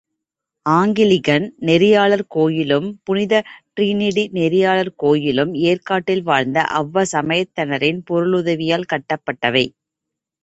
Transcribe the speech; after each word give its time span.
Anglican 0.65 1.43
நெறியாளர் 1.59 2.23
கோயிலும், 2.27 2.87
புனித 3.03 3.33
டிரினிடி 3.75 4.23
நெறியாளர் 4.37 4.91
கோயிலும் 4.95 5.53
ஏர்க்காட்டில் 5.65 6.23
வாழ்ந்த 6.23 6.63
அவ்வச்சமயத்தாரின் 6.79 8.01
பொருளுதவியால் 8.09 8.89
கட்டப்பட்டவை. 8.93 9.65